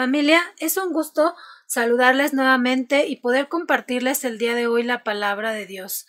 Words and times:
Familia, 0.00 0.40
es 0.56 0.78
un 0.78 0.94
gusto 0.94 1.34
saludarles 1.66 2.32
nuevamente 2.32 3.06
y 3.06 3.16
poder 3.16 3.48
compartirles 3.48 4.24
el 4.24 4.38
día 4.38 4.54
de 4.54 4.66
hoy 4.66 4.82
la 4.82 5.04
palabra 5.04 5.52
de 5.52 5.66
Dios. 5.66 6.06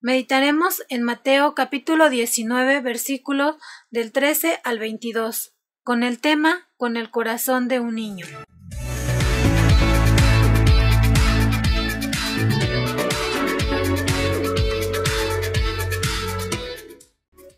Meditaremos 0.00 0.84
en 0.90 1.02
Mateo 1.02 1.52
capítulo 1.56 2.08
19 2.08 2.80
versículos 2.82 3.56
del 3.90 4.12
13 4.12 4.60
al 4.62 4.78
22 4.78 5.56
con 5.82 6.04
el 6.04 6.20
tema 6.20 6.68
Con 6.76 6.96
el 6.96 7.10
corazón 7.10 7.66
de 7.66 7.80
un 7.80 7.96
niño. 7.96 8.26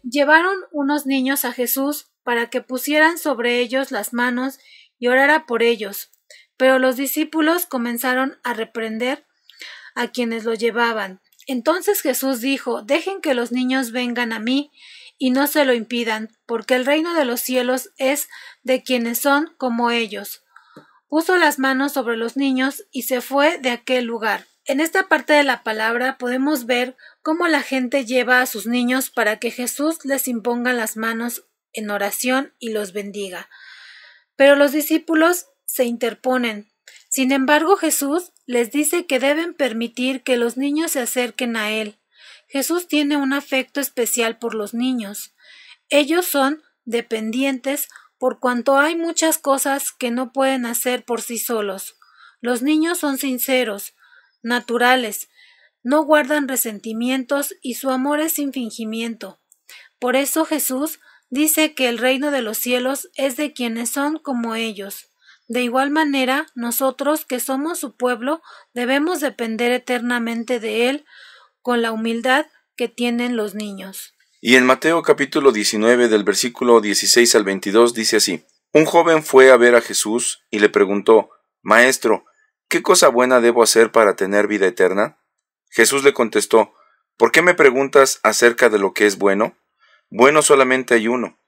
Llevaron 0.03 0.57
unos 0.73 1.05
niños 1.05 1.45
a 1.45 1.53
Jesús 1.53 2.11
para 2.23 2.49
que 2.49 2.63
pusieran 2.63 3.19
sobre 3.19 3.61
ellos 3.61 3.91
las 3.91 4.15
manos 4.15 4.59
y 4.99 5.09
orara 5.09 5.47
por 5.47 5.63
ellos. 5.63 6.11
Pero 6.57 6.79
los 6.79 6.97
discípulos 6.97 7.67
comenzaron 7.67 8.39
a 8.43 8.55
reprender 8.55 9.27
a 9.95 10.09
quienes 10.09 10.45
lo 10.45 10.55
llevaban. 10.55 11.21
Entonces 11.47 12.03
Jesús 12.03 12.41
dijo 12.41 12.83
Dejen 12.83 13.21
que 13.21 13.35
los 13.35 13.53
niños 13.53 13.91
vengan 13.91 14.33
a 14.33 14.39
mí 14.39 14.71
y 15.19 15.31
no 15.31 15.47
se 15.47 15.65
lo 15.65 15.75
impidan, 15.75 16.31
porque 16.47 16.75
el 16.75 16.87
reino 16.87 17.15
de 17.15 17.25
los 17.25 17.41
cielos 17.41 17.91
es 17.97 18.29
de 18.63 18.83
quienes 18.83 19.19
son 19.19 19.55
como 19.59 19.91
ellos. 19.91 20.45
Puso 21.09 21.37
las 21.37 21.59
manos 21.59 21.93
sobre 21.93 22.17
los 22.17 22.37
niños 22.37 22.85
y 22.93 23.03
se 23.03 23.21
fue 23.21 23.59
de 23.59 23.71
aquel 23.71 24.05
lugar. 24.05 24.47
En 24.67 24.81
esta 24.81 25.09
parte 25.09 25.33
de 25.33 25.45
la 25.45 25.63
palabra 25.63 26.19
podemos 26.19 26.67
ver 26.67 26.95
cómo 27.23 27.49
la 27.49 27.63
gente 27.63 28.05
lleva 28.05 28.43
a 28.43 28.47
sus 28.47 28.67
niños 28.67 29.09
para 29.09 29.39
que 29.39 29.51
Jesús 29.51 30.05
les 30.05 30.29
imponga 30.29 30.75
las 30.75 30.99
manos 30.99 31.47
en 31.73 31.91
oración 31.91 32.53
y 32.59 32.71
los 32.73 32.93
bendiga. 32.93 33.49
Pero 34.39 34.55
los 34.55 34.71
discípulos 34.71 35.47
se 35.67 35.85
interponen. 35.85 36.69
Sin 37.09 37.33
embargo, 37.33 37.77
Jesús 37.77 38.33
les 38.47 38.71
dice 38.71 39.05
que 39.05 39.19
deben 39.19 39.53
permitir 39.53 40.23
que 40.23 40.37
los 40.37 40.57
niños 40.57 40.93
se 40.93 41.01
acerquen 41.01 41.57
a 41.57 41.73
Él. 41.73 41.99
Jesús 42.47 42.87
tiene 42.87 43.17
un 43.17 43.33
afecto 43.33 43.81
especial 43.81 44.39
por 44.39 44.55
los 44.55 44.75
niños. 44.75 45.35
Ellos 45.89 46.25
son 46.25 46.63
dependientes 46.85 47.89
por 48.17 48.39
cuanto 48.39 48.79
hay 48.79 48.95
muchas 48.95 49.39
cosas 49.39 49.91
que 49.91 50.13
no 50.13 50.33
pueden 50.33 50.67
hacer 50.67 51.05
por 51.05 51.21
sí 51.21 51.39
solos. 51.39 51.97
Los 52.41 52.63
niños 52.63 52.99
son 52.99 53.19
sinceros, 53.19 53.95
naturales, 54.43 55.29
no 55.83 56.05
guardan 56.05 56.47
resentimientos 56.47 57.57
y 57.61 57.75
su 57.75 57.91
amor 57.91 58.21
es 58.21 58.35
sin 58.35 58.53
fingimiento. 58.53 59.41
Por 59.99 60.15
eso 60.15 60.45
Jesús 60.45 61.01
dice 61.31 61.75
que 61.75 61.89
el 61.89 61.99
reino 61.99 62.31
de 62.31 62.43
los 62.43 62.59
cielos 62.59 63.09
es 63.17 63.37
de 63.37 63.53
quienes 63.53 63.91
son 63.91 64.19
como 64.19 64.55
ellos. 64.55 65.11
De 65.49 65.63
igual 65.63 65.91
manera, 65.91 66.47
nosotros 66.55 67.25
que 67.25 67.41
somos 67.41 67.79
su 67.79 67.97
pueblo 67.97 68.43
debemos 68.75 69.21
depender 69.21 69.73
eternamente 69.73 70.61
de 70.61 70.89
Él 70.89 71.07
con 71.63 71.83
la 71.83 71.93
humildad 71.93 72.47
que 72.77 72.89
tienen 72.89 73.37
los 73.37 73.55
niños. 73.55 74.15
Y 74.41 74.55
en 74.55 74.65
Mateo 74.65 75.03
capítulo 75.03 75.51
19 75.51 76.09
del 76.09 76.23
versículo 76.23 76.81
16 76.81 77.35
al 77.35 77.45
22 77.45 77.93
dice 77.93 78.19
así, 78.19 78.45
Un 78.73 78.85
joven 78.85 79.25
fue 79.25 79.51
a 79.51 79.57
ver 79.57 79.75
a 79.75 79.81
Jesús 79.81 80.45
y 80.51 80.61
le 80.61 80.69
preguntó, 80.69 81.31
Maestro, 81.61 82.25
¿qué 82.69 82.83
cosa 82.83 83.09
buena 83.09 83.41
debo 83.41 83.63
hacer 83.63 83.91
para 83.91 84.15
tener 84.15 84.47
vida 84.47 84.67
eterna? 84.67 85.19
Jesús 85.71 86.05
le 86.05 86.15
contestó, 86.15 86.73
¿por 87.17 87.33
qué 87.33 87.43
me 87.43 87.55
preguntas 87.55 88.21
acerca 88.23 88.69
de 88.69 88.79
lo 88.79 88.95
que 88.95 89.07
es 89.07 89.19
bueno? 89.19 89.57
Bueno 90.11 90.43
solamente 90.43 90.95
hay 90.95 91.09
uno. 91.09 91.39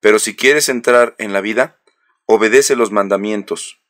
Pero 0.00 0.18
si 0.18 0.36
quieres 0.36 0.68
entrar 0.68 1.14
en 1.18 1.32
la 1.32 1.40
vida, 1.40 1.80
obedece 2.26 2.76
los 2.76 2.90
mandamientos. 2.90 3.80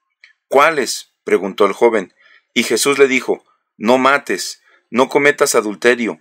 ¿Cuáles? 0.49 1.13
preguntó 1.25 1.67
el 1.67 1.73
joven. 1.73 2.15
Y 2.53 2.63
Jesús 2.63 2.99
le 2.99 3.09
dijo, 3.09 3.45
No 3.77 3.99
mates, 3.99 4.63
no 4.91 5.09
cometas 5.09 5.55
adulterio, 5.55 6.21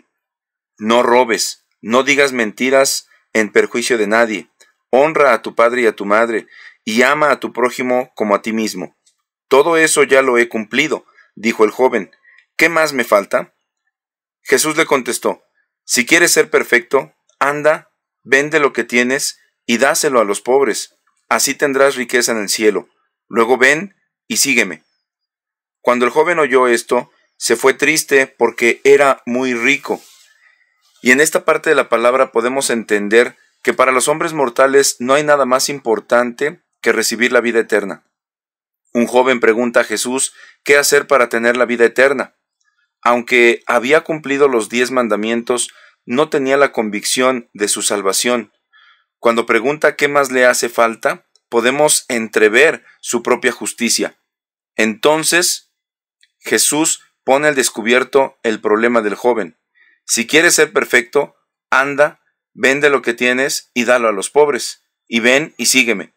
no 0.79 1.03
robes, 1.03 1.65
no 1.81 2.03
digas 2.03 2.31
mentiras 2.31 3.07
en 3.33 3.51
perjuicio 3.51 3.97
de 3.97 4.07
nadie, 4.07 4.49
honra 4.89 5.33
a 5.33 5.41
tu 5.41 5.53
padre 5.53 5.83
y 5.83 5.85
a 5.85 5.95
tu 5.95 6.05
madre, 6.05 6.47
y 6.83 7.03
ama 7.03 7.31
a 7.31 7.39
tu 7.39 7.53
prójimo 7.53 8.11
como 8.15 8.33
a 8.35 8.41
ti 8.41 8.51
mismo. 8.51 8.97
Todo 9.47 9.77
eso 9.77 10.03
ya 10.03 10.23
lo 10.23 10.37
he 10.37 10.49
cumplido, 10.49 11.05
dijo 11.35 11.63
el 11.63 11.71
joven. 11.71 12.11
¿Qué 12.55 12.69
más 12.69 12.93
me 12.93 13.03
falta? 13.03 13.53
Jesús 14.41 14.75
le 14.75 14.85
contestó, 14.85 15.43
Si 15.85 16.05
quieres 16.05 16.31
ser 16.31 16.49
perfecto, 16.49 17.13
anda, 17.39 17.91
Vende 18.23 18.59
lo 18.59 18.73
que 18.73 18.83
tienes 18.83 19.39
y 19.65 19.77
dáselo 19.77 20.19
a 20.19 20.25
los 20.25 20.41
pobres, 20.41 20.95
así 21.29 21.53
tendrás 21.53 21.95
riqueza 21.95 22.31
en 22.31 22.39
el 22.39 22.49
cielo. 22.49 22.89
Luego 23.27 23.57
ven 23.57 23.95
y 24.27 24.37
sígueme. 24.37 24.83
Cuando 25.81 26.05
el 26.05 26.11
joven 26.11 26.39
oyó 26.39 26.67
esto, 26.67 27.11
se 27.37 27.55
fue 27.55 27.73
triste 27.73 28.27
porque 28.27 28.81
era 28.83 29.21
muy 29.25 29.53
rico. 29.53 30.01
Y 31.01 31.11
en 31.11 31.19
esta 31.19 31.43
parte 31.43 31.69
de 31.69 31.75
la 31.75 31.89
palabra 31.89 32.31
podemos 32.31 32.69
entender 32.69 33.35
que 33.61 33.73
para 33.73 33.91
los 33.91 34.07
hombres 34.07 34.33
mortales 34.33 34.97
no 34.99 35.13
hay 35.13 35.23
nada 35.23 35.45
más 35.45 35.67
importante 35.69 36.61
que 36.81 36.93
recibir 36.93 37.31
la 37.31 37.41
vida 37.41 37.59
eterna. 37.59 38.03
Un 38.93 39.07
joven 39.07 39.39
pregunta 39.39 39.81
a 39.81 39.83
Jesús 39.83 40.33
qué 40.63 40.77
hacer 40.77 41.07
para 41.07 41.27
tener 41.27 41.57
la 41.57 41.65
vida 41.65 41.85
eterna. 41.85 42.35
Aunque 43.01 43.63
había 43.65 44.01
cumplido 44.01 44.47
los 44.47 44.69
diez 44.69 44.91
mandamientos, 44.91 45.73
no 46.05 46.29
tenía 46.29 46.57
la 46.57 46.71
convicción 46.71 47.49
de 47.53 47.67
su 47.67 47.81
salvación. 47.81 48.51
Cuando 49.19 49.45
pregunta 49.45 49.95
qué 49.95 50.07
más 50.07 50.31
le 50.31 50.45
hace 50.45 50.69
falta, 50.69 51.25
podemos 51.49 52.05
entrever 52.07 52.83
su 52.99 53.23
propia 53.23 53.51
justicia. 53.51 54.19
Entonces, 54.75 55.71
Jesús 56.39 57.01
pone 57.23 57.47
al 57.47 57.55
descubierto 57.55 58.37
el 58.43 58.59
problema 58.59 59.01
del 59.01 59.15
joven. 59.15 59.57
Si 60.05 60.27
quieres 60.27 60.55
ser 60.55 60.73
perfecto, 60.73 61.35
anda, 61.69 62.21
vende 62.53 62.89
lo 62.89 63.01
que 63.01 63.13
tienes 63.13 63.71
y 63.73 63.85
dalo 63.85 64.09
a 64.09 64.11
los 64.11 64.29
pobres, 64.29 64.83
y 65.07 65.19
ven 65.21 65.53
y 65.57 65.67
sígueme. 65.67 66.13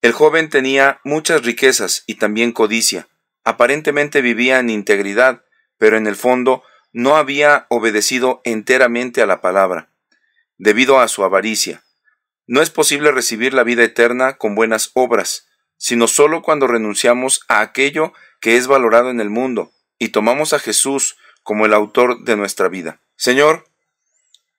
El 0.00 0.12
joven 0.12 0.48
tenía 0.48 1.00
muchas 1.04 1.44
riquezas 1.44 2.04
y 2.06 2.16
también 2.16 2.52
codicia. 2.52 3.08
Aparentemente 3.44 4.20
vivía 4.20 4.58
en 4.58 4.70
integridad, 4.70 5.44
pero 5.78 5.96
en 5.96 6.06
el 6.06 6.16
fondo 6.16 6.62
no 6.92 7.16
había 7.16 7.66
obedecido 7.68 8.40
enteramente 8.44 9.22
a 9.22 9.26
la 9.26 9.40
palabra, 9.40 9.90
debido 10.58 11.00
a 11.00 11.08
su 11.08 11.24
avaricia. 11.24 11.82
No 12.46 12.60
es 12.60 12.70
posible 12.70 13.10
recibir 13.12 13.54
la 13.54 13.64
vida 13.64 13.82
eterna 13.82 14.36
con 14.36 14.54
buenas 14.54 14.90
obras, 14.94 15.48
sino 15.78 16.06
sólo 16.06 16.42
cuando 16.42 16.66
renunciamos 16.66 17.40
a 17.48 17.60
aquello 17.60 18.12
que 18.40 18.56
es 18.56 18.66
valorado 18.66 19.10
en 19.10 19.20
el 19.20 19.30
mundo 19.30 19.72
y 19.98 20.10
tomamos 20.10 20.52
a 20.52 20.58
Jesús 20.58 21.16
como 21.42 21.66
el 21.66 21.74
autor 21.74 22.24
de 22.24 22.36
nuestra 22.36 22.68
vida. 22.68 23.00
Señor, 23.16 23.64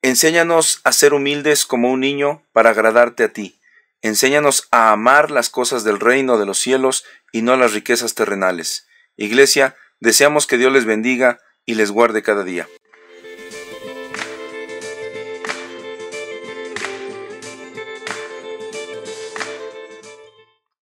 enséñanos 0.01 0.81
a 0.83 0.91
ser 0.91 1.13
humildes 1.13 1.65
como 1.65 1.91
un 1.91 1.99
niño 1.99 2.43
para 2.51 2.71
agradarte 2.71 3.23
a 3.23 3.33
ti. 3.33 3.59
Enséñanos 4.01 4.67
a 4.71 4.91
amar 4.91 5.31
las 5.31 5.49
cosas 5.49 5.83
del 5.83 5.99
reino 5.99 6.37
de 6.37 6.45
los 6.45 6.59
cielos 6.59 7.05
y 7.31 7.41
no 7.41 7.55
las 7.55 7.73
riquezas 7.73 8.15
terrenales. 8.15 8.87
Iglesia, 9.15 9.75
deseamos 9.99 10.47
que 10.47 10.57
Dios 10.57 10.73
les 10.73 10.85
bendiga 10.85 11.39
y 11.65 11.75
les 11.75 11.91
guarde 11.91 12.21
cada 12.21 12.43
día. 12.43 12.67